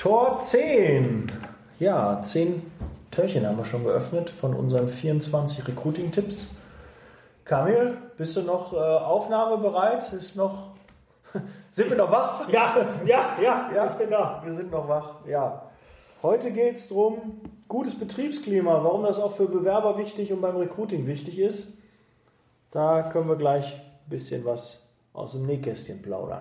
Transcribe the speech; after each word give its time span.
Tor 0.00 0.38
10. 0.38 1.30
Ja, 1.78 2.22
10 2.24 2.62
Türchen 3.10 3.46
haben 3.46 3.58
wir 3.58 3.66
schon 3.66 3.84
geöffnet 3.84 4.30
von 4.30 4.54
unseren 4.54 4.88
24 4.88 5.68
Recruiting-Tipps. 5.68 6.56
Kamil, 7.44 7.98
bist 8.16 8.34
du 8.34 8.40
noch 8.40 8.72
äh, 8.72 8.76
aufnahmebereit? 8.76 10.10
Ist 10.14 10.36
noch. 10.36 10.68
sind 11.70 11.90
wir 11.90 11.98
noch 11.98 12.10
wach? 12.10 12.48
Ja, 12.50 12.76
ja, 13.04 13.36
ja, 13.42 13.70
ja, 13.74 13.90
ich 13.90 13.98
bin 13.98 14.08
da. 14.08 14.40
Wir 14.42 14.54
sind 14.54 14.70
noch 14.70 14.88
wach, 14.88 15.16
ja. 15.28 15.70
Heute 16.22 16.50
geht 16.50 16.76
es 16.76 16.88
darum, 16.88 17.42
gutes 17.68 17.94
Betriebsklima, 17.98 18.82
warum 18.82 19.02
das 19.02 19.18
auch 19.18 19.36
für 19.36 19.48
Bewerber 19.48 19.98
wichtig 19.98 20.32
und 20.32 20.40
beim 20.40 20.56
Recruiting 20.56 21.06
wichtig 21.06 21.38
ist. 21.38 21.66
Da 22.70 23.02
können 23.02 23.28
wir 23.28 23.36
gleich 23.36 23.74
ein 23.74 24.08
bisschen 24.08 24.46
was 24.46 24.78
aus 25.12 25.32
dem 25.32 25.44
Nähkästchen 25.44 26.00
plaudern. 26.00 26.40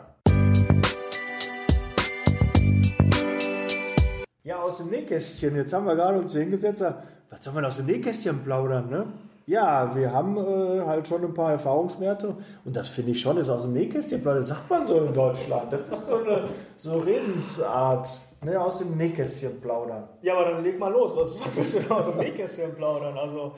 Ja, 4.43 4.61
aus 4.61 4.77
dem 4.77 4.89
Nähkästchen. 4.89 5.55
Jetzt 5.55 5.73
haben 5.73 5.85
wir 5.85 5.95
gerade 5.95 6.17
uns 6.19 6.33
hingesetzt. 6.33 6.83
Was 7.29 7.43
soll 7.43 7.53
man 7.53 7.65
aus 7.65 7.77
dem 7.77 7.85
Nähkästchen 7.85 8.39
plaudern, 8.43 8.89
ne? 8.89 9.05
Ja, 9.45 9.95
wir 9.95 10.13
haben 10.13 10.37
äh, 10.37 10.81
halt 10.85 11.07
schon 11.07 11.23
ein 11.23 11.33
paar 11.33 11.51
Erfahrungswerte 11.51 12.35
und 12.65 12.75
das 12.75 12.87
finde 12.87 13.11
ich 13.11 13.19
schon, 13.19 13.37
ist 13.37 13.49
aus 13.49 13.63
dem 13.63 13.73
Nähkästchen 13.73 14.21
plaudern. 14.21 14.41
Das 14.41 14.49
sagt 14.49 14.69
man 14.69 14.85
so 14.85 14.99
in 14.99 15.13
Deutschland. 15.13 15.73
Das 15.73 15.89
ist 15.89 16.05
so 16.05 16.17
eine 16.17 16.43
so 16.75 16.99
Redensart. 16.99 18.07
Ne, 18.41 18.57
aus 18.57 18.77
dem 18.79 18.95
Nähkästchen 18.95 19.59
plaudern. 19.59 20.07
Ja, 20.21 20.35
aber 20.35 20.51
dann 20.51 20.63
leg 20.63 20.79
mal 20.79 20.91
los. 20.91 21.11
Was, 21.13 21.45
was 21.45 21.55
willst 21.57 21.73
du 21.73 21.79
denn 21.79 21.91
aus 21.91 22.05
dem 22.05 22.17
Nähkästchen 22.17 22.73
plaudern? 22.73 23.17
Also, 23.17 23.57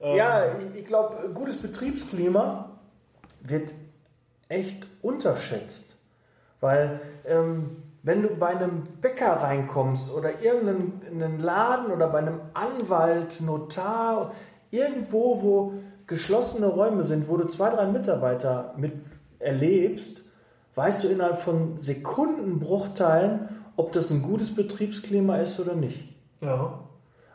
ähm 0.00 0.16
ja, 0.16 0.56
ich, 0.58 0.80
ich 0.80 0.86
glaube, 0.86 1.28
gutes 1.34 1.58
Betriebsklima 1.58 2.70
wird 3.40 3.74
echt 4.48 4.86
unterschätzt. 5.02 5.96
Weil 6.60 7.00
ähm, 7.26 7.82
wenn 8.02 8.22
du 8.22 8.30
bei 8.30 8.48
einem 8.48 8.82
Bäcker 9.00 9.42
reinkommst 9.42 10.12
oder 10.12 10.42
irgendeinen 10.42 11.38
Laden 11.38 11.92
oder 11.92 12.08
bei 12.08 12.18
einem 12.18 12.40
Anwalt, 12.54 13.40
Notar, 13.40 14.32
irgendwo, 14.70 15.42
wo 15.42 15.74
geschlossene 16.06 16.66
Räume 16.66 17.04
sind, 17.04 17.28
wo 17.28 17.36
du 17.36 17.46
zwei, 17.46 17.70
drei 17.70 17.86
Mitarbeiter 17.86 18.74
mit 18.76 18.92
erlebst, 19.38 20.24
weißt 20.74 21.04
du 21.04 21.08
innerhalb 21.08 21.38
von 21.38 21.78
Sekundenbruchteilen, 21.78 23.48
ob 23.76 23.92
das 23.92 24.10
ein 24.10 24.22
gutes 24.22 24.54
Betriebsklima 24.54 25.36
ist 25.36 25.60
oder 25.60 25.74
nicht. 25.74 26.02
Ja. 26.40 26.80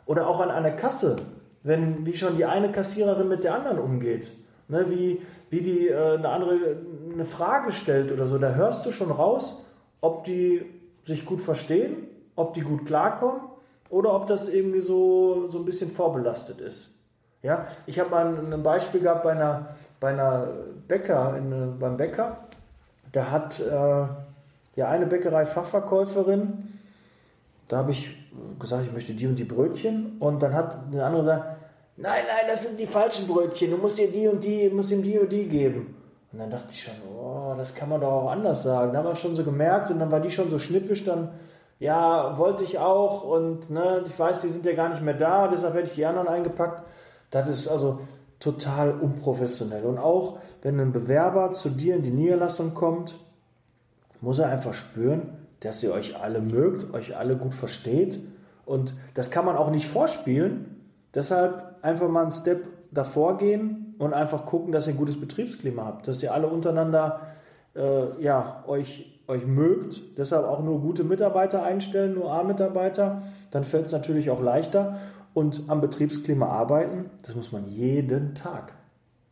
Oder 0.06 0.26
auch 0.26 0.40
an 0.40 0.50
einer 0.50 0.70
Kasse, 0.70 1.16
wenn 1.62 2.04
wie 2.06 2.14
schon 2.14 2.36
die 2.36 2.44
eine 2.44 2.70
Kassiererin 2.70 3.28
mit 3.28 3.44
der 3.44 3.54
anderen 3.54 3.78
umgeht, 3.78 4.32
ne, 4.68 4.86
wie, 4.88 5.22
wie 5.50 5.60
die 5.60 5.88
äh, 5.88 6.16
eine 6.16 6.28
andere 6.28 6.78
eine 7.12 7.24
Frage 7.24 7.72
stellt 7.72 8.12
oder 8.12 8.26
so, 8.26 8.38
da 8.38 8.54
hörst 8.54 8.86
du 8.86 8.92
schon 8.92 9.10
raus, 9.10 9.62
ob 10.00 10.24
die 10.24 10.64
sich 11.02 11.24
gut 11.24 11.40
verstehen, 11.40 12.06
ob 12.36 12.54
die 12.54 12.60
gut 12.60 12.86
klarkommen 12.86 13.40
oder 13.90 14.14
ob 14.14 14.26
das 14.26 14.48
irgendwie 14.48 14.80
so, 14.80 15.48
so 15.48 15.58
ein 15.58 15.64
bisschen 15.64 15.90
vorbelastet 15.90 16.60
ist. 16.60 16.88
Ja, 17.42 17.66
ich 17.86 17.98
habe 17.98 18.10
mal 18.10 18.52
ein 18.52 18.62
Beispiel 18.62 19.00
gehabt 19.00 19.22
bei 19.22 19.32
einer, 19.32 19.76
bei 20.00 20.08
einer 20.08 20.48
Bäcker, 20.88 21.36
in, 21.36 21.78
beim 21.78 21.96
Bäcker. 21.96 22.38
Da 23.12 23.30
hat 23.30 23.60
äh, 23.60 24.06
ja 24.76 24.88
eine 24.88 25.06
Bäckerei-Fachverkäuferin, 25.06 26.78
da 27.68 27.78
habe 27.78 27.92
ich 27.92 28.16
gesagt, 28.58 28.86
ich 28.86 28.92
möchte 28.92 29.12
die 29.12 29.26
und 29.26 29.36
die 29.36 29.44
Brötchen. 29.44 30.16
Und 30.18 30.42
dann 30.42 30.54
hat 30.54 30.78
eine 30.90 31.04
andere 31.04 31.22
gesagt, 31.22 31.44
nein, 31.96 32.24
nein, 32.26 32.46
das 32.48 32.62
sind 32.62 32.78
die 32.80 32.86
falschen 32.86 33.26
Brötchen, 33.26 33.70
du 33.70 33.76
musst 33.76 33.98
dir 33.98 34.10
die 34.10 34.26
und 34.26 34.42
die, 34.42 34.68
musst 34.70 34.90
ihm 34.90 35.02
die 35.02 35.18
und 35.18 35.30
die 35.30 35.46
geben. 35.46 35.94
Und 36.32 36.40
dann 36.40 36.50
dachte 36.50 36.66
ich 36.70 36.82
schon, 36.82 36.94
oh, 37.10 37.54
das 37.56 37.74
kann 37.74 37.88
man 37.88 38.00
doch 38.00 38.12
auch 38.12 38.30
anders 38.30 38.62
sagen. 38.62 38.92
Da 38.92 38.98
haben 38.98 39.06
wir 39.06 39.16
schon 39.16 39.34
so 39.34 39.44
gemerkt 39.44 39.90
und 39.90 39.98
dann 39.98 40.10
war 40.10 40.20
die 40.20 40.30
schon 40.30 40.50
so 40.50 40.58
schnippisch, 40.58 41.04
dann, 41.04 41.30
ja, 41.78 42.36
wollte 42.36 42.64
ich 42.64 42.78
auch 42.78 43.24
und 43.24 43.70
ne, 43.70 44.02
ich 44.06 44.18
weiß, 44.18 44.42
die 44.42 44.48
sind 44.48 44.66
ja 44.66 44.74
gar 44.74 44.90
nicht 44.90 45.02
mehr 45.02 45.14
da, 45.14 45.48
deshalb 45.48 45.74
hätte 45.74 45.88
ich 45.88 45.94
die 45.94 46.04
anderen 46.04 46.28
eingepackt. 46.28 46.82
Das 47.30 47.48
ist 47.48 47.68
also 47.68 48.00
total 48.40 48.92
unprofessionell. 48.92 49.84
Und 49.84 49.98
auch 49.98 50.38
wenn 50.62 50.78
ein 50.80 50.92
Bewerber 50.92 51.50
zu 51.52 51.70
dir 51.70 51.96
in 51.96 52.02
die 52.02 52.10
Niederlassung 52.10 52.74
kommt, 52.74 53.18
muss 54.20 54.38
er 54.38 54.48
einfach 54.48 54.74
spüren, 54.74 55.46
dass 55.60 55.82
ihr 55.82 55.92
euch 55.92 56.20
alle 56.20 56.40
mögt, 56.40 56.92
euch 56.94 57.16
alle 57.16 57.36
gut 57.36 57.54
versteht. 57.54 58.20
Und 58.66 58.94
das 59.14 59.30
kann 59.30 59.44
man 59.44 59.56
auch 59.56 59.70
nicht 59.70 59.88
vorspielen. 59.88 60.76
Deshalb 61.14 61.76
einfach 61.82 62.08
mal 62.08 62.22
einen 62.22 62.32
Step 62.32 62.64
davor 62.90 63.36
gehen, 63.36 63.88
und 63.98 64.14
einfach 64.14 64.46
gucken, 64.46 64.72
dass 64.72 64.86
ihr 64.86 64.94
ein 64.94 64.96
gutes 64.96 65.20
Betriebsklima 65.20 65.84
habt, 65.84 66.08
dass 66.08 66.22
ihr 66.22 66.32
alle 66.32 66.46
untereinander 66.46 67.20
äh, 67.74 68.22
ja, 68.22 68.64
euch, 68.66 69.20
euch 69.26 69.46
mögt. 69.46 70.00
Deshalb 70.16 70.46
auch 70.46 70.62
nur 70.62 70.80
gute 70.80 71.04
Mitarbeiter 71.04 71.62
einstellen, 71.62 72.14
nur 72.14 72.32
A-Mitarbeiter. 72.32 73.22
Dann 73.50 73.64
fällt 73.64 73.86
es 73.86 73.92
natürlich 73.92 74.30
auch 74.30 74.40
leichter. 74.40 74.98
Und 75.34 75.64
am 75.68 75.80
Betriebsklima 75.80 76.46
arbeiten, 76.46 77.10
das 77.26 77.34
muss 77.34 77.52
man 77.52 77.66
jeden 77.66 78.34
Tag. 78.34 78.72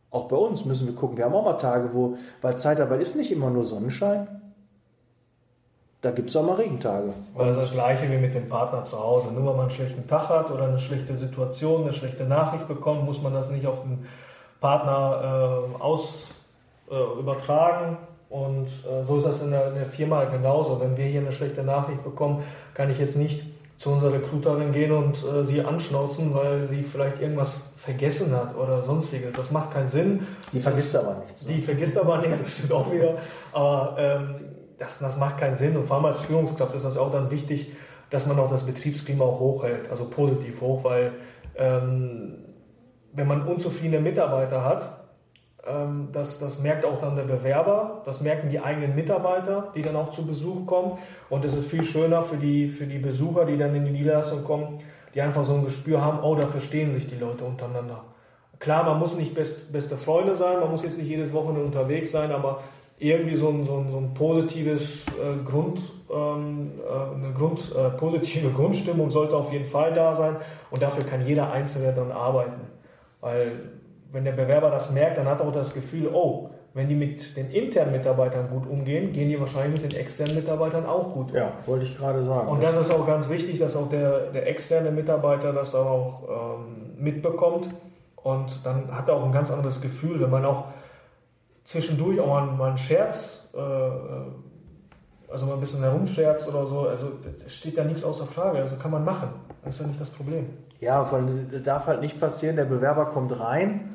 Auch 0.09 0.27
bei 0.27 0.37
uns 0.37 0.65
müssen 0.65 0.87
wir 0.87 0.95
gucken. 0.95 1.17
Wir 1.17 1.25
haben 1.25 1.33
auch 1.33 1.43
mal 1.43 1.53
Tage, 1.53 1.89
wo, 1.93 2.17
weil 2.41 2.57
Zeitarbeit 2.57 3.01
ist 3.01 3.15
nicht 3.15 3.31
immer 3.31 3.49
nur 3.49 3.65
Sonnenschein. 3.65 4.27
Da 6.01 6.11
gibt 6.11 6.29
es 6.29 6.35
auch 6.35 6.43
mal 6.43 6.55
Regentage. 6.55 7.13
Weil 7.33 7.47
das 7.47 7.57
ist 7.57 7.63
das 7.65 7.71
Gleiche 7.73 8.09
wie 8.11 8.17
mit 8.17 8.33
dem 8.33 8.47
Partner 8.47 8.83
zu 8.83 8.99
Hause. 8.99 9.31
Nur 9.31 9.45
weil 9.45 9.53
man 9.53 9.61
einen 9.61 9.71
schlechten 9.71 10.07
Tag 10.07 10.29
hat 10.29 10.51
oder 10.51 10.65
eine 10.65 10.77
schlechte 10.77 11.17
Situation, 11.17 11.83
eine 11.83 11.93
schlechte 11.93 12.23
Nachricht 12.25 12.67
bekommt, 12.67 13.03
muss 13.03 13.21
man 13.21 13.33
das 13.33 13.49
nicht 13.49 13.65
auf 13.65 13.81
den 13.81 14.05
Partner 14.61 15.65
äh, 15.79 15.81
aus 15.81 16.27
äh, 16.91 17.19
übertragen. 17.19 17.97
Und 18.29 18.67
äh, 18.67 19.05
so 19.05 19.17
ist 19.17 19.25
das 19.25 19.41
in 19.41 19.51
der, 19.51 19.69
in 19.69 19.75
der 19.75 19.85
Firma 19.85 20.25
genauso. 20.25 20.79
Wenn 20.79 20.97
wir 20.97 21.05
hier 21.05 21.21
eine 21.21 21.31
schlechte 21.31 21.63
Nachricht 21.63 22.03
bekommen, 22.03 22.43
kann 22.73 22.91
ich 22.91 22.99
jetzt 22.99 23.15
nicht 23.15 23.45
zu 23.77 23.91
unserer 23.91 24.13
Recruiterin 24.13 24.71
gehen 24.71 24.91
und 24.91 25.17
äh, 25.23 25.45
sie 25.45 25.61
anschnauzen, 25.61 26.33
weil 26.33 26.65
sie 26.65 26.81
vielleicht 26.81 27.21
irgendwas 27.21 27.63
vergessen 27.75 28.35
hat 28.35 28.55
oder 28.55 28.83
sonstiges. 28.83 29.35
Das 29.35 29.51
macht 29.51 29.71
keinen 29.71 29.87
Sinn. 29.87 30.27
Die 30.51 30.59
vergisst 30.59 30.95
das, 30.95 31.05
aber 31.05 31.19
nichts. 31.19 31.45
Ne? 31.45 31.53
Die 31.53 31.61
vergisst 31.61 31.97
aber 31.97 32.17
nichts, 32.17 32.41
das 32.41 32.51
stimmt 32.53 32.71
auch 32.71 32.91
wieder. 32.91 33.17
Aber 33.53 33.95
ähm, 33.97 34.35
das, 34.79 34.99
das 34.99 35.17
macht 35.17 35.39
keinen 35.39 35.55
Sinn. 35.55 35.75
Und 35.75 35.83
vor 35.83 35.97
allem 35.97 36.05
als 36.05 36.21
Führungskraft 36.21 36.75
ist 36.75 36.85
das 36.85 36.97
auch 36.97 37.11
dann 37.11 37.31
wichtig, 37.31 37.71
dass 38.09 38.25
man 38.25 38.39
auch 38.39 38.49
das 38.49 38.65
Betriebsklima 38.65 39.25
hochhält, 39.25 39.89
also 39.91 40.05
positiv 40.05 40.61
hoch, 40.61 40.83
weil 40.83 41.11
ähm, 41.55 42.35
wenn 43.13 43.27
man 43.27 43.47
unzufriedene 43.47 43.99
Mitarbeiter 43.99 44.63
hat, 44.63 45.07
ähm, 45.67 46.09
das, 46.13 46.39
das 46.39 46.59
merkt 46.59 46.85
auch 46.85 46.99
dann 46.99 47.15
der 47.15 47.23
Bewerber, 47.23 48.01
das 48.05 48.21
merken 48.21 48.49
die 48.49 48.59
eigenen 48.59 48.95
Mitarbeiter, 48.95 49.71
die 49.75 49.81
dann 49.81 49.95
auch 49.95 50.11
zu 50.11 50.25
Besuch 50.25 50.65
kommen. 50.65 50.99
Und 51.29 51.43
es 51.43 51.55
ist 51.55 51.69
viel 51.69 51.83
schöner 51.83 52.21
für 52.21 52.37
die, 52.37 52.69
für 52.69 52.85
die 52.85 52.99
Besucher, 52.99 53.45
die 53.45 53.57
dann 53.57 53.75
in 53.75 53.85
die 53.85 53.91
Niederlassung 53.91 54.43
kommen, 54.43 54.79
die 55.13 55.21
einfach 55.21 55.43
so 55.43 55.55
ein 55.55 55.65
Gespür 55.65 56.01
haben, 56.01 56.19
oh, 56.23 56.35
da 56.35 56.47
verstehen 56.47 56.93
sich 56.93 57.07
die 57.07 57.17
Leute 57.17 57.43
untereinander. 57.43 58.03
Klar, 58.59 58.85
man 58.85 58.99
muss 58.99 59.15
nicht 59.17 59.35
best, 59.35 59.71
beste 59.71 59.97
Freunde 59.97 60.35
sein, 60.35 60.59
man 60.59 60.71
muss 60.71 60.83
jetzt 60.83 60.97
nicht 60.97 61.09
jedes 61.09 61.33
Wochenende 61.33 61.63
unterwegs 61.63 62.11
sein, 62.11 62.31
aber 62.31 62.61
irgendwie 62.99 63.35
so 63.35 63.49
ein, 63.49 63.63
so 63.63 63.77
ein, 63.77 63.91
so 63.91 63.97
ein 63.97 64.13
positives 64.13 65.05
äh, 65.07 65.43
Grund, 65.43 65.81
ähm, 66.11 66.71
äh, 66.83 67.15
eine 67.15 67.33
Grund, 67.33 67.71
äh, 67.75 67.89
positive 67.91 68.49
Grundstimmung 68.55 69.11
sollte 69.11 69.35
auf 69.35 69.51
jeden 69.51 69.65
Fall 69.65 69.93
da 69.93 70.15
sein 70.15 70.37
und 70.71 70.81
dafür 70.81 71.03
kann 71.03 71.25
jeder 71.25 71.51
Einzelne 71.51 71.93
dann 71.93 72.11
arbeiten. 72.11 72.61
Weil 73.21 73.51
wenn 74.11 74.23
der 74.23 74.31
Bewerber 74.31 74.69
das 74.69 74.91
merkt, 74.91 75.17
dann 75.17 75.27
hat 75.27 75.41
er 75.41 75.47
auch 75.47 75.51
das 75.51 75.73
Gefühl, 75.73 76.09
oh, 76.11 76.49
wenn 76.73 76.87
die 76.87 76.95
mit 76.95 77.35
den 77.35 77.49
internen 77.49 77.91
Mitarbeitern 77.91 78.49
gut 78.49 78.67
umgehen, 78.67 79.11
gehen 79.11 79.29
die 79.29 79.39
wahrscheinlich 79.39 79.81
mit 79.81 79.91
den 79.91 79.99
externen 79.99 80.35
Mitarbeitern 80.35 80.85
auch 80.85 81.13
gut 81.13 81.31
um. 81.31 81.35
Ja, 81.35 81.53
wollte 81.65 81.85
ich 81.85 81.97
gerade 81.97 82.21
sagen. 82.21 82.47
Und 82.47 82.63
das, 82.63 82.75
das 82.75 82.89
ist 82.89 82.93
auch 82.93 83.07
ganz 83.07 83.29
wichtig, 83.29 83.59
dass 83.59 83.75
auch 83.75 83.89
der, 83.89 84.31
der 84.31 84.47
externe 84.47 84.91
Mitarbeiter 84.91 85.53
das 85.53 85.73
auch 85.73 86.59
ähm, 86.59 87.03
mitbekommt. 87.03 87.69
Und 88.15 88.59
dann 88.63 88.95
hat 88.95 89.09
er 89.09 89.15
auch 89.15 89.25
ein 89.25 89.31
ganz 89.31 89.51
anderes 89.51 89.81
Gefühl, 89.81 90.21
wenn 90.21 90.29
man 90.29 90.45
auch 90.45 90.65
zwischendurch 91.67 92.19
auch 92.19 92.27
mal, 92.27 92.45
mal 92.47 92.69
einen 92.69 92.77
Scherz, 92.77 93.49
äh, 93.53 93.59
äh 93.59 93.91
also 95.29 95.45
mal 95.45 95.55
ein 95.55 95.59
bisschen 95.59 95.81
herumscherzt 95.81 96.47
oder 96.47 96.65
so, 96.65 96.87
also 96.87 97.11
steht 97.47 97.77
da 97.77 97.83
nichts 97.83 98.01
außer 98.01 98.25
Frage, 98.25 98.59
also 98.59 98.77
kann 98.77 98.91
man 98.91 99.03
machen. 99.03 99.27
Das 99.65 99.75
ist 99.75 99.81
ja 99.81 99.87
nicht 99.87 99.99
das 99.99 100.09
Problem. 100.09 100.47
Ja, 100.79 101.03
von, 101.03 101.49
das 101.51 101.63
darf 101.63 101.87
halt 101.87 101.99
nicht 101.99 102.17
passieren, 102.17 102.55
der 102.55 102.63
Bewerber 102.63 103.07
kommt 103.07 103.37
rein 103.37 103.93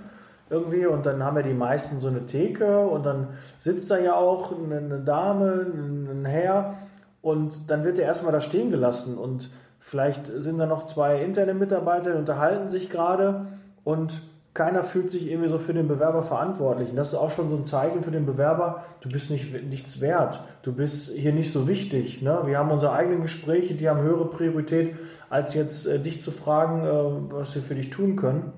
irgendwie 0.51 0.85
und 0.85 1.07
dann 1.07 1.25
haben 1.25 1.39
ja 1.39 1.43
die 1.43 1.55
meisten 1.55 2.01
so 2.01 2.09
eine 2.09 2.27
Theke 2.27 2.81
und 2.81 3.07
dann 3.07 3.29
sitzt 3.59 3.91
da 3.91 3.97
ja 3.99 4.15
auch 4.15 4.53
eine 4.53 5.01
Dame, 5.01 5.67
ein 5.73 6.27
Herr 6.27 6.75
und 7.23 7.71
dann 7.71 7.85
wird 7.85 7.99
er 7.99 8.05
erstmal 8.05 8.33
da 8.33 8.43
stehen 8.43 8.71
gelassen 8.71 9.17
und 9.17 9.49
vielleicht 9.81 10.27
sind 10.27 10.59
da 10.59 10.67
noch 10.67 10.85
zwei 10.85 11.23
interne 11.23 11.55
Mitarbeiter, 11.55 12.13
die 12.13 12.19
unterhalten 12.19 12.69
sich 12.69 12.91
gerade 12.91 13.47
und 13.85 14.21
keiner 14.55 14.85
fühlt 14.85 15.09
sich 15.09 15.31
irgendwie 15.31 15.49
so 15.49 15.59
für 15.59 15.73
den 15.73 15.89
Bewerber 15.89 16.23
verantwortlich. 16.23 16.91
Und 16.91 16.97
das 16.97 17.09
ist 17.09 17.15
auch 17.15 17.31
schon 17.31 17.49
so 17.49 17.57
ein 17.57 17.65
Zeichen 17.65 18.03
für 18.03 18.11
den 18.11 18.27
Bewerber, 18.27 18.85
du 19.01 19.09
bist 19.09 19.31
nicht, 19.31 19.65
nichts 19.65 20.01
wert, 20.01 20.41
du 20.63 20.75
bist 20.75 21.11
hier 21.13 21.33
nicht 21.33 21.53
so 21.53 21.69
wichtig. 21.69 22.21
Ne? 22.21 22.43
Wir 22.45 22.59
haben 22.59 22.71
unsere 22.71 22.93
eigenen 22.93 23.23
Gespräche, 23.23 23.75
die 23.75 23.89
haben 23.89 24.03
höhere 24.03 24.29
Priorität, 24.29 24.95
als 25.31 25.55
jetzt 25.55 25.87
äh, 25.87 25.99
dich 25.99 26.21
zu 26.21 26.31
fragen, 26.33 26.85
äh, 26.85 27.33
was 27.35 27.55
wir 27.55 27.63
für 27.63 27.75
dich 27.75 27.89
tun 27.89 28.17
können. 28.17 28.53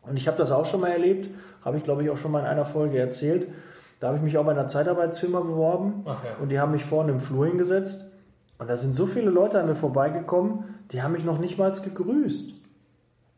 Und 0.00 0.16
ich 0.16 0.26
habe 0.26 0.38
das 0.38 0.52
auch 0.52 0.64
schon 0.64 0.80
mal 0.80 0.90
erlebt, 0.90 1.28
habe 1.62 1.76
ich 1.76 1.82
glaube 1.82 2.02
ich 2.02 2.10
auch 2.10 2.16
schon 2.16 2.32
mal 2.32 2.40
in 2.40 2.46
einer 2.46 2.64
Folge 2.64 2.98
erzählt. 2.98 3.48
Da 4.00 4.08
habe 4.08 4.16
ich 4.18 4.22
mich 4.22 4.38
auch 4.38 4.44
bei 4.44 4.52
einer 4.52 4.68
Zeitarbeitsfirma 4.68 5.40
beworben 5.40 6.04
ja. 6.06 6.16
und 6.40 6.50
die 6.50 6.60
haben 6.60 6.72
mich 6.72 6.84
vorne 6.84 7.12
im 7.12 7.20
Flur 7.20 7.46
hingesetzt 7.46 8.10
Und 8.58 8.68
da 8.68 8.76
sind 8.76 8.94
so 8.94 9.06
viele 9.06 9.30
Leute 9.30 9.58
an 9.58 9.66
mir 9.66 9.74
vorbeigekommen, 9.74 10.64
die 10.92 11.02
haben 11.02 11.12
mich 11.12 11.24
noch 11.24 11.38
nicht 11.38 11.58
mal 11.58 11.72
gegrüßt. 11.72 12.54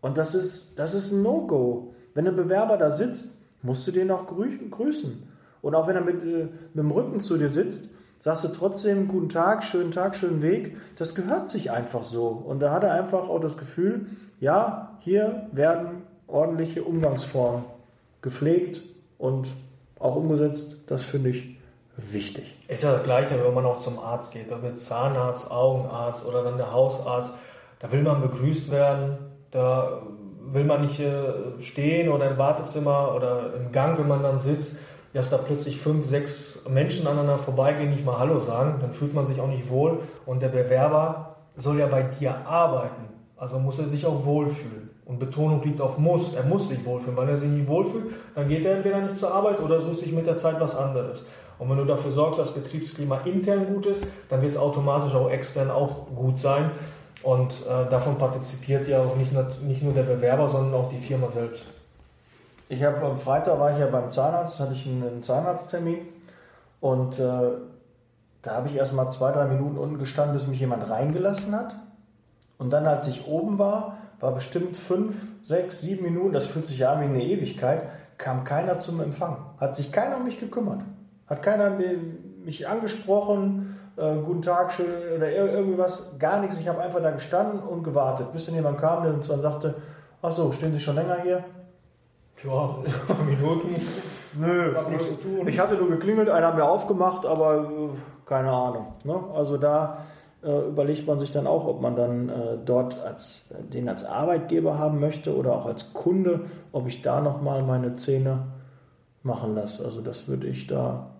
Und 0.00 0.18
das 0.18 0.34
ist, 0.34 0.78
das 0.78 0.94
ist 0.94 1.12
ein 1.12 1.22
No-Go. 1.22 1.94
Wenn 2.14 2.26
ein 2.26 2.36
Bewerber 2.36 2.76
da 2.76 2.90
sitzt, 2.90 3.30
musst 3.62 3.86
du 3.86 3.92
den 3.92 4.10
auch 4.10 4.26
grüßen. 4.26 5.28
Und 5.62 5.74
auch 5.74 5.88
wenn 5.88 5.96
er 5.96 6.02
mit, 6.02 6.22
äh, 6.22 6.44
mit 6.46 6.76
dem 6.76 6.90
Rücken 6.90 7.20
zu 7.20 7.36
dir 7.36 7.50
sitzt, 7.50 7.88
sagst 8.20 8.44
du 8.44 8.48
trotzdem 8.48 9.08
guten 9.08 9.28
Tag, 9.28 9.64
schönen 9.64 9.90
Tag, 9.90 10.16
schönen 10.16 10.42
Weg. 10.42 10.76
Das 10.96 11.14
gehört 11.14 11.48
sich 11.48 11.70
einfach 11.70 12.04
so. 12.04 12.28
Und 12.28 12.60
da 12.60 12.72
hat 12.72 12.84
er 12.84 12.92
einfach 12.92 13.28
auch 13.28 13.40
das 13.40 13.56
Gefühl, 13.56 14.06
ja, 14.40 14.96
hier 15.00 15.48
werden 15.52 16.02
ordentliche 16.26 16.84
Umgangsformen 16.84 17.64
gepflegt 18.22 18.82
und 19.18 19.48
auch 19.98 20.16
umgesetzt. 20.16 20.76
Das 20.86 21.02
finde 21.02 21.30
ich 21.30 21.56
wichtig. 21.96 22.56
Ist 22.68 22.84
ja 22.84 22.92
das 22.92 23.02
Gleiche, 23.02 23.42
wenn 23.44 23.54
man 23.54 23.64
auch 23.64 23.80
zum 23.80 23.98
Arzt 23.98 24.32
geht, 24.32 24.52
ob 24.52 24.62
jetzt 24.62 24.86
Zahnarzt, 24.86 25.50
Augenarzt 25.50 26.24
oder 26.26 26.44
dann 26.44 26.56
der 26.56 26.72
Hausarzt. 26.72 27.34
Da 27.80 27.90
will 27.92 28.02
man 28.02 28.20
begrüßt 28.20 28.70
werden, 28.70 29.18
da 29.50 30.02
will 30.50 30.64
man 30.64 30.82
nicht 30.82 31.00
äh, 31.00 31.60
stehen 31.60 32.08
oder 32.08 32.30
im 32.30 32.38
Wartezimmer 32.38 33.14
oder 33.14 33.54
im 33.54 33.72
Gang, 33.72 33.98
wenn 33.98 34.08
man 34.08 34.22
dann 34.22 34.38
sitzt, 34.38 34.76
dass 35.12 35.30
da 35.30 35.38
plötzlich 35.38 35.78
fünf, 35.78 36.06
sechs 36.06 36.64
Menschen 36.68 37.06
aneinander 37.06 37.38
vorbeigehen, 37.38 37.90
nicht 37.90 38.04
mal 38.04 38.18
Hallo 38.18 38.40
sagen, 38.40 38.76
dann 38.80 38.92
fühlt 38.92 39.14
man 39.14 39.26
sich 39.26 39.40
auch 39.40 39.48
nicht 39.48 39.68
wohl 39.68 40.00
und 40.26 40.40
der 40.42 40.48
Bewerber 40.48 41.36
soll 41.56 41.78
ja 41.78 41.86
bei 41.86 42.02
dir 42.02 42.46
arbeiten, 42.46 43.08
also 43.36 43.58
muss 43.58 43.78
er 43.78 43.86
sich 43.86 44.06
auch 44.06 44.24
wohlfühlen. 44.24 44.88
Und 45.08 45.18
Betonung 45.18 45.62
liegt 45.62 45.80
auf 45.80 45.96
muss. 45.96 46.34
Er 46.34 46.42
muss 46.42 46.68
sich 46.68 46.84
wohlfühlen. 46.84 47.16
Weil 47.16 47.30
er 47.30 47.36
sich 47.38 47.48
nicht 47.48 47.66
wohlfühlt, 47.66 48.12
dann 48.34 48.46
geht 48.46 48.66
er 48.66 48.76
entweder 48.76 49.00
nicht 49.00 49.16
zur 49.16 49.32
Arbeit 49.32 49.58
oder 49.58 49.80
sucht 49.80 50.00
sich 50.00 50.12
mit 50.12 50.26
der 50.26 50.36
Zeit 50.36 50.60
was 50.60 50.76
anderes. 50.76 51.24
Und 51.58 51.70
wenn 51.70 51.78
du 51.78 51.86
dafür 51.86 52.10
sorgst, 52.12 52.38
dass 52.38 52.52
Betriebsklima 52.52 53.22
intern 53.24 53.66
gut 53.66 53.86
ist, 53.86 54.06
dann 54.28 54.42
wird 54.42 54.52
es 54.52 54.58
automatisch 54.58 55.14
auch 55.14 55.30
extern 55.30 55.70
auch 55.70 56.06
gut 56.14 56.38
sein. 56.38 56.72
Und 57.28 57.52
äh, 57.66 57.90
davon 57.90 58.16
partizipiert 58.16 58.88
ja 58.88 59.02
auch 59.02 59.14
nicht 59.14 59.34
nur, 59.34 59.46
nicht 59.60 59.82
nur 59.82 59.92
der 59.92 60.04
Bewerber, 60.04 60.48
sondern 60.48 60.72
auch 60.80 60.88
die 60.88 60.96
Firma 60.96 61.28
selbst. 61.28 61.66
Ich 62.70 62.82
habe 62.82 63.02
am 63.02 63.18
Freitag 63.18 63.60
war 63.60 63.70
ich 63.70 63.78
ja 63.78 63.86
beim 63.86 64.10
Zahnarzt, 64.10 64.58
hatte 64.60 64.72
ich 64.72 64.86
einen 64.86 65.22
Zahnarzttermin 65.22 66.08
und 66.80 67.18
äh, 67.18 67.50
da 68.40 68.50
habe 68.50 68.68
ich 68.68 68.76
erst 68.76 68.94
mal 68.94 69.10
zwei, 69.10 69.30
drei 69.30 69.44
Minuten 69.44 69.76
unten 69.76 69.98
gestanden, 69.98 70.32
bis 70.38 70.46
mich 70.46 70.58
jemand 70.58 70.88
reingelassen 70.88 71.54
hat. 71.54 71.74
Und 72.56 72.70
dann, 72.70 72.86
als 72.86 73.06
ich 73.08 73.26
oben 73.26 73.58
war, 73.58 73.98
war 74.20 74.32
bestimmt 74.32 74.78
fünf, 74.78 75.26
sechs, 75.42 75.82
sieben 75.82 76.04
Minuten, 76.04 76.32
das 76.32 76.46
fühlt 76.46 76.64
sich 76.64 76.78
ja 76.78 76.94
an 76.94 77.02
wie 77.02 77.14
eine 77.14 77.22
Ewigkeit, 77.22 77.90
kam 78.16 78.44
keiner 78.44 78.78
zum 78.78 79.02
Empfang. 79.02 79.36
Hat 79.60 79.76
sich 79.76 79.92
keiner 79.92 80.16
um 80.16 80.24
mich 80.24 80.40
gekümmert. 80.40 80.80
Hat 81.26 81.42
keiner 81.42 81.76
mich 82.42 82.66
angesprochen, 82.66 83.76
äh, 83.98 84.16
guten 84.24 84.42
Tag, 84.42 84.72
schön 84.72 84.86
oder 85.16 85.30
irgendwas, 85.30 86.18
gar 86.18 86.40
nichts. 86.40 86.58
Ich 86.58 86.68
habe 86.68 86.80
einfach 86.80 87.02
da 87.02 87.10
gestanden 87.10 87.60
und 87.60 87.82
gewartet, 87.82 88.32
bis 88.32 88.46
dann 88.46 88.54
jemand 88.54 88.78
kam, 88.78 89.02
der 89.02 89.12
uns 89.12 89.28
dann 89.28 89.40
sagte, 89.40 89.74
ach 90.22 90.32
so, 90.32 90.52
stehen 90.52 90.72
Sie 90.72 90.80
schon 90.80 90.94
länger 90.94 91.16
hier? 91.22 91.44
Ja, 92.44 92.76
Minuten. 93.26 93.74
Nö, 94.38 94.74
hab 94.76 94.90
nichts 94.90 95.06
zu 95.06 95.14
tun. 95.14 95.48
Ich 95.48 95.58
hatte 95.58 95.74
nur 95.74 95.88
geklingelt, 95.88 96.28
einer 96.28 96.48
hat 96.48 96.56
mir 96.56 96.68
aufgemacht, 96.68 97.26
aber 97.26 97.64
äh, 97.64 97.88
keine 98.26 98.52
Ahnung. 98.52 98.92
Ne? 99.04 99.20
Also 99.34 99.56
da 99.56 99.98
äh, 100.44 100.68
überlegt 100.68 101.06
man 101.06 101.18
sich 101.18 101.32
dann 101.32 101.48
auch, 101.48 101.66
ob 101.66 101.80
man 101.80 101.96
dann 101.96 102.28
äh, 102.28 102.58
dort 102.64 103.00
als, 103.00 103.46
den 103.72 103.88
als 103.88 104.04
Arbeitgeber 104.04 104.78
haben 104.78 105.00
möchte 105.00 105.36
oder 105.36 105.56
auch 105.56 105.66
als 105.66 105.92
Kunde, 105.92 106.42
ob 106.70 106.86
ich 106.86 107.02
da 107.02 107.20
nochmal 107.20 107.62
meine 107.62 107.94
Zähne 107.94 108.44
machen 109.24 109.56
lasse. 109.56 109.84
Also 109.84 110.00
das 110.00 110.28
würde 110.28 110.46
ich 110.46 110.68
da 110.68 111.10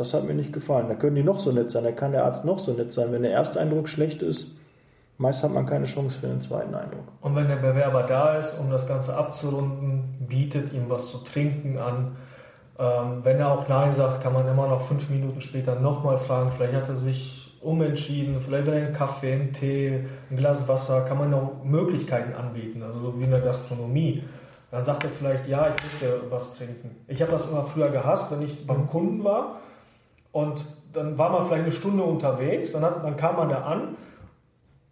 das 0.00 0.14
hat 0.14 0.24
mir 0.24 0.34
nicht 0.34 0.52
gefallen. 0.52 0.88
Da 0.88 0.94
können 0.94 1.14
die 1.14 1.22
noch 1.22 1.38
so 1.38 1.52
nett 1.52 1.70
sein, 1.70 1.84
da 1.84 1.92
kann 1.92 2.12
der 2.12 2.24
Arzt 2.24 2.44
noch 2.44 2.58
so 2.58 2.72
nett 2.72 2.92
sein. 2.92 3.12
Wenn 3.12 3.22
der 3.22 3.32
erste 3.32 3.60
Eindruck 3.60 3.88
schlecht 3.88 4.22
ist, 4.22 4.48
meist 5.18 5.44
hat 5.44 5.52
man 5.52 5.66
keine 5.66 5.84
Chance 5.84 6.18
für 6.18 6.26
den 6.26 6.40
zweiten 6.40 6.74
Eindruck. 6.74 7.04
Und 7.20 7.36
wenn 7.36 7.46
der 7.46 7.56
Bewerber 7.56 8.04
da 8.04 8.38
ist, 8.38 8.58
um 8.58 8.70
das 8.70 8.88
Ganze 8.88 9.14
abzurunden, 9.14 10.26
bietet 10.26 10.72
ihm 10.72 10.88
was 10.88 11.10
zu 11.10 11.18
trinken 11.18 11.78
an. 11.78 12.16
Ähm, 12.78 13.20
wenn 13.22 13.38
er 13.38 13.52
auch 13.52 13.68
Nein 13.68 13.92
sagt, 13.92 14.22
kann 14.22 14.32
man 14.32 14.48
immer 14.48 14.66
noch 14.68 14.80
fünf 14.80 15.10
Minuten 15.10 15.42
später 15.42 15.78
nochmal 15.78 16.16
fragen. 16.16 16.50
Vielleicht 16.50 16.74
hat 16.74 16.88
er 16.88 16.96
sich 16.96 17.58
umentschieden, 17.60 18.40
vielleicht 18.40 18.66
will 18.66 18.72
er 18.72 18.86
einen 18.86 18.94
Kaffee, 18.94 19.34
einen 19.34 19.52
Tee, 19.52 20.06
ein 20.30 20.36
Glas 20.38 20.66
Wasser, 20.66 21.02
kann 21.02 21.18
man 21.18 21.34
auch 21.34 21.62
Möglichkeiten 21.62 22.32
anbieten, 22.32 22.82
also 22.82 23.00
so 23.00 23.20
wie 23.20 23.24
in 23.24 23.30
der 23.30 23.40
Gastronomie. 23.40 24.24
Dann 24.70 24.82
sagt 24.82 25.04
er 25.04 25.10
vielleicht, 25.10 25.46
ja, 25.46 25.66
ich 25.66 25.82
möchte 25.82 26.22
was 26.30 26.56
trinken. 26.56 26.96
Ich 27.06 27.20
habe 27.20 27.32
das 27.32 27.46
immer 27.48 27.64
früher 27.64 27.90
gehasst, 27.90 28.30
wenn 28.30 28.40
ich 28.40 28.66
beim 28.66 28.88
Kunden 28.88 29.22
war 29.24 29.60
und 30.32 30.64
dann 30.92 31.16
war 31.16 31.30
man 31.30 31.46
vielleicht 31.46 31.64
eine 31.64 31.72
Stunde 31.72 32.02
unterwegs, 32.02 32.72
dann, 32.72 32.82
hat, 32.82 33.04
dann 33.04 33.16
kam 33.16 33.36
man 33.36 33.48
da 33.48 33.62
an 33.62 33.96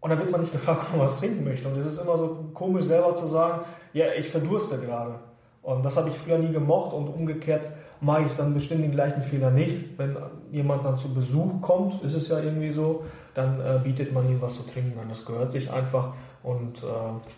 und 0.00 0.11
dann 0.11 0.19
wird 0.19 0.31
man 0.31 0.40
nicht 0.40 0.52
gefragt, 0.52 0.82
ob 0.87 0.96
man 0.96 1.06
was 1.06 1.19
trinken 1.19 1.44
möchte. 1.44 1.69
Und 1.69 1.76
es 1.79 1.87
ist 1.87 2.00
immer 2.00 2.17
so 2.17 2.46
komisch 2.55 2.85
selber 2.85 3.14
zu 3.14 3.26
sagen, 3.26 3.62
ja, 3.93 4.06
ich 4.17 4.29
verdurste 4.29 4.79
gerade. 4.79 5.14
Und 5.62 5.85
das 5.85 5.96
habe 5.96 6.08
ich 6.08 6.17
früher 6.17 6.38
nie 6.38 6.52
gemocht 6.52 6.94
und 6.94 7.08
umgekehrt 7.08 7.69
mache 8.00 8.20
ich 8.23 8.26
es 8.29 8.37
dann 8.37 8.55
bestimmt 8.55 8.85
den 8.85 8.93
gleichen 8.93 9.23
Fehler 9.23 9.50
nicht. 9.50 9.99
Wenn 9.99 10.17
jemand 10.52 10.85
dann 10.85 10.96
zu 10.96 11.12
Besuch 11.12 11.61
kommt, 11.61 12.02
ist 12.02 12.14
es 12.14 12.29
ja 12.29 12.40
irgendwie 12.40 12.73
so, 12.73 13.05
dann 13.35 13.61
äh, 13.61 13.81
bietet 13.82 14.12
man 14.12 14.29
ihm 14.29 14.40
was 14.40 14.56
zu 14.56 14.62
trinken 14.62 14.99
an. 14.99 15.08
Das 15.08 15.25
gehört 15.25 15.50
sich 15.50 15.70
einfach 15.70 16.12
und 16.43 16.79
äh, 16.79 16.87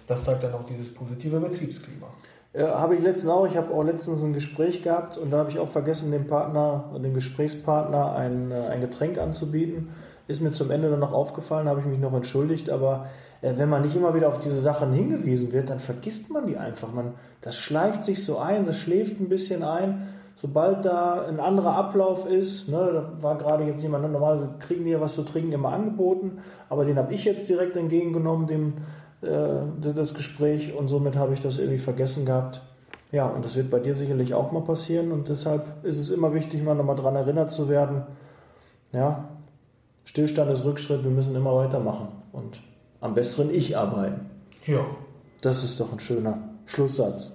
das 0.06 0.24
zeigt 0.24 0.44
dann 0.44 0.54
auch 0.54 0.66
dieses 0.66 0.92
positive 0.92 1.40
Betriebsklima. 1.40 2.06
Äh, 2.52 2.64
habe 2.64 2.96
ich 2.96 3.02
letztens 3.02 3.32
auch. 3.32 3.46
Ich 3.46 3.56
habe 3.56 3.72
auch 3.72 3.84
letztens 3.84 4.22
ein 4.22 4.32
Gespräch 4.32 4.82
gehabt 4.82 5.16
und 5.16 5.30
da 5.30 5.38
habe 5.38 5.50
ich 5.50 5.58
auch 5.58 5.68
vergessen, 5.68 6.10
dem 6.10 6.26
Partner, 6.26 6.84
dem 7.02 7.14
Gesprächspartner 7.14 8.14
ein, 8.14 8.50
äh, 8.50 8.68
ein 8.70 8.80
Getränk 8.80 9.18
anzubieten. 9.18 9.90
Ist 10.26 10.40
mir 10.40 10.52
zum 10.52 10.70
Ende 10.70 10.90
dann 10.90 11.00
noch 11.00 11.12
aufgefallen, 11.12 11.68
habe 11.68 11.80
ich 11.80 11.86
mich 11.86 11.98
noch 11.98 12.12
entschuldigt, 12.12 12.70
aber 12.70 13.06
äh, 13.42 13.52
wenn 13.56 13.68
man 13.68 13.82
nicht 13.82 13.94
immer 13.94 14.14
wieder 14.14 14.28
auf 14.28 14.38
diese 14.38 14.60
Sachen 14.60 14.92
hingewiesen 14.92 15.52
wird, 15.52 15.70
dann 15.70 15.78
vergisst 15.78 16.30
man 16.30 16.46
die 16.46 16.56
einfach. 16.56 16.92
Man, 16.92 17.14
das 17.40 17.56
schleicht 17.56 18.04
sich 18.04 18.24
so 18.24 18.38
ein, 18.38 18.66
das 18.66 18.76
schläft 18.76 19.20
ein 19.20 19.28
bisschen 19.28 19.62
ein. 19.62 20.08
Sobald 20.34 20.84
da 20.84 21.26
ein 21.28 21.38
anderer 21.38 21.76
Ablauf 21.76 22.24
ist, 22.24 22.68
ne, 22.68 22.90
da 22.92 23.22
war 23.22 23.36
gerade 23.36 23.64
jetzt 23.64 23.82
jemand, 23.82 24.10
normalerweise 24.10 24.48
kriegen 24.58 24.84
die 24.84 24.92
ja 24.92 25.00
was 25.00 25.14
zu 25.14 25.22
trinken 25.22 25.52
immer 25.52 25.72
angeboten, 25.72 26.38
aber 26.68 26.84
den 26.84 26.96
habe 26.96 27.12
ich 27.12 27.24
jetzt 27.24 27.48
direkt 27.48 27.76
entgegengenommen, 27.76 28.46
dem 28.46 28.74
das 29.20 30.14
Gespräch 30.14 30.74
und 30.74 30.88
somit 30.88 31.16
habe 31.16 31.34
ich 31.34 31.40
das 31.40 31.58
irgendwie 31.58 31.78
vergessen 31.78 32.24
gehabt. 32.24 32.62
Ja, 33.12 33.26
und 33.26 33.44
das 33.44 33.56
wird 33.56 33.70
bei 33.70 33.80
dir 33.80 33.94
sicherlich 33.94 34.34
auch 34.34 34.52
mal 34.52 34.62
passieren 34.62 35.10
und 35.12 35.28
deshalb 35.28 35.84
ist 35.84 35.98
es 35.98 36.10
immer 36.10 36.32
wichtig, 36.32 36.62
mal 36.62 36.74
nochmal 36.74 36.96
daran 36.96 37.16
erinnert 37.16 37.50
zu 37.50 37.68
werden. 37.68 38.02
Ja, 38.92 39.28
Stillstand 40.04 40.50
ist 40.50 40.64
Rückschritt, 40.64 41.04
wir 41.04 41.10
müssen 41.10 41.34
immer 41.34 41.54
weitermachen 41.54 42.08
und 42.32 42.60
am 43.00 43.14
besseren 43.14 43.52
Ich 43.52 43.76
arbeiten. 43.76 44.30
Ja. 44.66 44.84
Das 45.42 45.64
ist 45.64 45.80
doch 45.80 45.92
ein 45.92 46.00
schöner 46.00 46.38
Schlusssatz. 46.66 47.32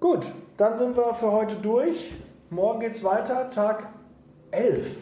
Gut, 0.00 0.26
dann 0.56 0.78
sind 0.78 0.96
wir 0.96 1.14
für 1.14 1.32
heute 1.32 1.56
durch. 1.56 2.12
Morgen 2.50 2.80
geht's 2.80 3.02
weiter, 3.02 3.50
Tag 3.50 3.88
11. 4.50 4.96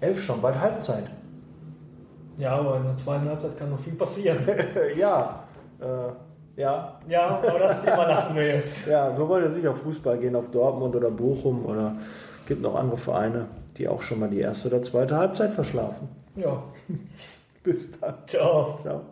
11 0.00 0.22
schon, 0.22 0.40
bald 0.40 0.60
Halbzeit. 0.60 1.04
Ja, 2.38 2.56
aber 2.56 2.76
in 2.76 2.84
der 2.84 2.96
zweiten 2.96 3.28
Halbzeit 3.28 3.58
kann 3.58 3.70
noch 3.70 3.78
viel 3.78 3.94
passieren. 3.94 4.38
ja. 4.96 5.44
Äh, 5.80 6.60
ja. 6.60 6.98
Ja, 7.08 7.26
aber 7.26 7.58
das 7.58 7.82
Thema 7.82 8.06
lassen 8.06 8.34
wir 8.34 8.46
jetzt. 8.46 8.86
Ja, 8.90 9.16
wir 9.16 9.28
wollen 9.28 9.44
jetzt 9.44 9.56
nicht 9.56 9.68
auf 9.68 9.82
Fußball 9.82 10.18
gehen, 10.18 10.34
auf 10.34 10.50
Dortmund 10.50 10.94
oder 10.96 11.10
Bochum 11.10 11.66
oder 11.66 11.96
gibt 12.46 12.62
noch 12.62 12.74
andere 12.74 12.96
Vereine, 12.96 13.46
die 13.76 13.88
auch 13.88 14.02
schon 14.02 14.20
mal 14.20 14.28
die 14.28 14.40
erste 14.40 14.68
oder 14.68 14.82
zweite 14.82 15.16
Halbzeit 15.16 15.52
verschlafen. 15.52 16.08
Ja. 16.36 16.62
Bis 17.62 17.90
dann. 18.00 18.14
Ciao. 18.26 18.78
Ciao. 18.82 19.02